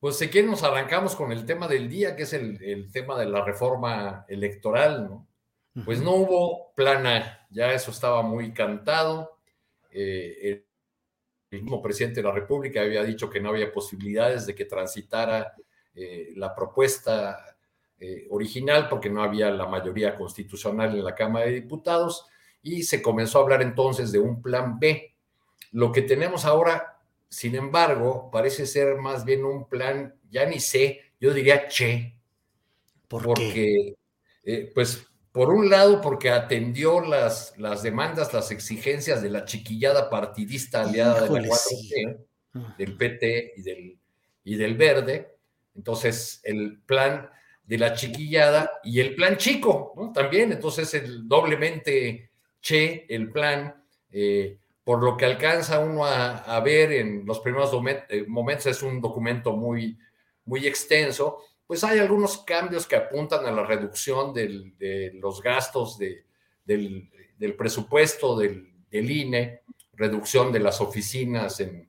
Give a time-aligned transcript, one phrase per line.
[0.00, 3.18] Pues si quieren nos arrancamos con el tema del día, que es el, el tema
[3.18, 5.26] de la reforma electoral, ¿no?
[5.84, 9.38] Pues no hubo plana, ya eso estaba muy cantado.
[9.92, 10.64] Eh, el,
[11.50, 15.54] el mismo presidente de la República había dicho que no había posibilidades de que transitara
[15.94, 17.56] eh, la propuesta
[17.98, 22.26] eh, original porque no había la mayoría constitucional en la Cámara de Diputados
[22.62, 25.14] y se comenzó a hablar entonces de un plan B.
[25.72, 26.97] Lo que tenemos ahora,
[27.28, 32.14] sin embargo, parece ser más bien un plan, ya ni sé, yo diría che,
[33.08, 33.96] ¿Por porque,
[34.44, 40.10] eh, pues, por un lado, porque atendió las, las demandas, las exigencias de la chiquillada
[40.10, 42.60] partidista aliada Híjole, de la 4T, sí.
[42.76, 43.98] del PT y del,
[44.44, 45.36] y del Verde.
[45.74, 47.30] Entonces, el plan
[47.64, 50.12] de la chiquillada y el plan chico, ¿no?
[50.12, 53.74] También, entonces, el doblemente che, el plan,
[54.10, 57.70] eh, por lo que alcanza uno a, ver en los primeros
[58.08, 59.98] eh, momentos, es un documento muy,
[60.46, 66.24] muy extenso, pues hay algunos cambios que apuntan a la reducción de los gastos de-
[66.64, 69.60] del, del presupuesto del, del INE,
[69.92, 71.86] reducción de las oficinas en,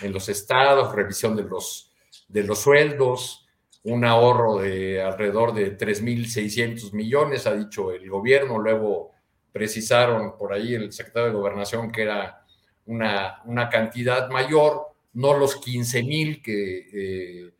[0.00, 1.92] en los estados, revisión de los,
[2.26, 3.46] de los sueldos,
[3.84, 9.12] un ahorro de alrededor de 3.600 millones, ha dicho el gobierno, luego
[9.52, 12.44] precisaron por ahí el secretario de Gobernación que era
[12.86, 17.52] una, una cantidad mayor, no los 15 mil que eh,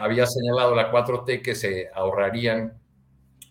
[0.00, 2.78] había señalado la 4T que se ahorrarían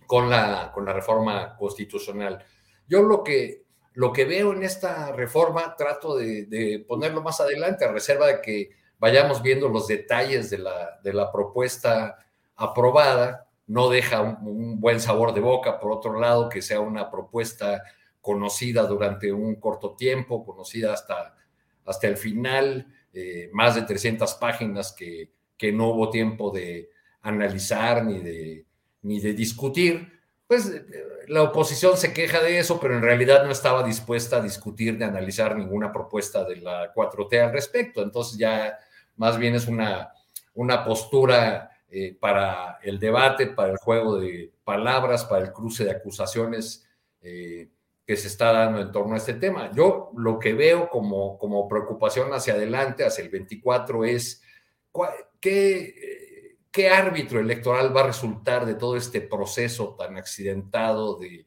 [0.06, 2.44] con la, con la reforma constitucional.
[2.88, 7.86] Yo lo que, lo que veo en esta reforma trato de, de ponerlo más adelante,
[7.86, 12.18] a reserva de que vayamos viendo los detalles de la, de la propuesta
[12.56, 13.48] aprobada.
[13.72, 17.82] No deja un, buen sabor de boca, por otro lado, que sea una propuesta
[18.20, 21.36] conocida durante un corto tiempo, conocida hasta,
[21.86, 26.90] hasta el final, eh, más de 300 páginas que, que no hubo tiempo de
[27.22, 28.66] analizar ni de,
[29.04, 30.86] ni de discutir, pues eh,
[31.30, 35.06] la oposición se queja de eso, pero en realidad no estaba dispuesta a discutir ni
[35.06, 38.04] analizar ninguna propuesta de la 4T al respecto.
[38.04, 38.78] Entonces ya
[39.16, 40.12] más bien es una,
[40.54, 45.92] una postura eh, para el debate, para el juego de palabras, para el cruce de
[45.92, 46.88] acusaciones
[47.22, 47.70] eh,
[48.08, 49.72] que se está dando en torno a este tema.
[49.76, 54.42] Yo lo que veo como, como preocupación hacia adelante, hacia el 24, es
[55.42, 61.46] qué, qué árbitro electoral va a resultar de todo este proceso tan accidentado de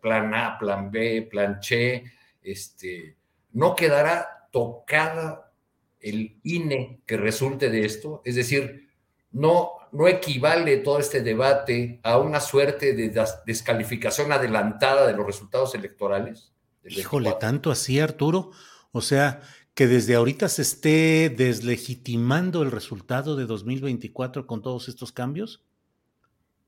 [0.00, 2.02] plan A, plan B, plan Che.
[2.42, 3.16] Este,
[3.52, 5.52] ¿No quedará tocada
[6.00, 8.22] el INE que resulte de esto?
[8.24, 8.91] Es decir,
[9.32, 15.74] no, no equivale todo este debate a una suerte de descalificación adelantada de los resultados
[15.74, 16.52] electorales.
[16.84, 17.38] Híjole, 24.
[17.38, 18.50] tanto así, Arturo.
[18.92, 19.40] O sea,
[19.74, 25.64] que desde ahorita se esté deslegitimando el resultado de 2024 con todos estos cambios.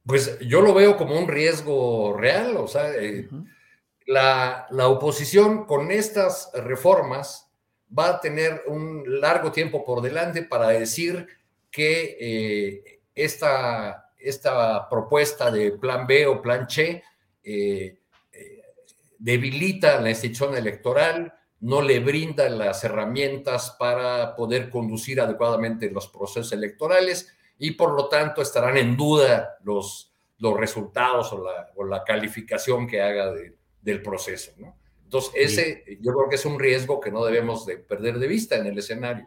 [0.07, 3.29] Pues yo lo veo como un riesgo real, o sea, eh,
[4.07, 7.51] la, la oposición con estas reformas
[7.97, 11.27] va a tener un largo tiempo por delante para decir
[11.75, 17.03] que eh, esta, esta propuesta de plan B o plan Che
[17.43, 17.99] eh,
[18.33, 18.63] eh,
[19.19, 26.53] debilita la institución electoral, no le brinda las herramientas para poder conducir adecuadamente los procesos
[26.53, 32.05] electorales y por lo tanto estarán en duda los, los resultados o la, o la
[32.05, 34.53] calificación que haga de- del proceso.
[34.59, 34.77] ¿no?
[35.03, 38.57] Entonces, ese yo creo que es un riesgo que no debemos de perder de vista
[38.57, 39.27] en el escenario.